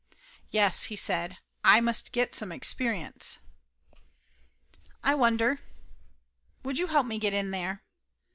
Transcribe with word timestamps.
"Yes," 0.49 0.85
he 0.85 0.95
says. 0.95 1.33
"Aye 1.63 1.79
must 1.79 2.11
get 2.11 2.33
some 2.33 2.51
experience." 2.51 3.37
"I 5.03 5.13
wonder 5.13 5.59
would 6.63 6.79
you 6.79 6.87
help 6.87 7.05
me 7.05 7.19
get 7.19 7.33
in 7.35 7.51
there?" 7.51 7.83